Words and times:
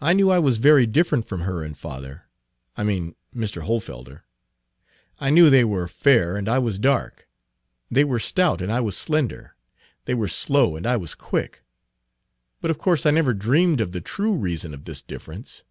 I 0.00 0.14
knew 0.14 0.30
I 0.32 0.40
was 0.40 0.56
very 0.56 0.84
different 0.84 1.26
from 1.26 1.42
her 1.42 1.62
and 1.62 1.78
father, 1.78 2.24
I 2.76 2.82
mean 2.82 3.14
Mr. 3.32 3.62
Hohlfelder. 3.62 4.24
I 5.20 5.30
knew 5.30 5.48
they 5.48 5.62
were 5.64 5.86
fair 5.86 6.36
and 6.36 6.48
I 6.48 6.58
was 6.58 6.80
dark; 6.80 7.28
they 7.88 8.02
were 8.02 8.18
stout 8.18 8.60
and 8.60 8.72
I 8.72 8.80
was 8.80 8.96
slender; 8.96 9.54
they 10.06 10.14
were 10.14 10.26
slow 10.26 10.74
and 10.74 10.88
I 10.88 10.96
was 10.96 11.14
quick. 11.14 11.62
But 12.60 12.72
of 12.72 12.78
course 12.78 13.06
I 13.06 13.12
never 13.12 13.32
dreamed 13.32 13.80
of 13.80 13.92
the 13.92 14.00
true 14.00 14.32
reason 14.32 14.74
of 14.74 14.86
this 14.86 15.00
difference. 15.02 15.62